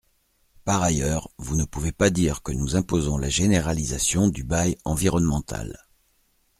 Par 0.65 0.81
ailleurs, 0.81 1.29
vous 1.37 1.55
ne 1.55 1.63
pouvez 1.63 1.91
pas 1.91 2.09
dire 2.09 2.41
que 2.41 2.51
nous 2.51 2.75
imposons 2.75 3.19
la 3.19 3.29
généralisation 3.29 4.27
du 4.29 4.43
bail 4.43 4.75
environnemental. 4.83 5.77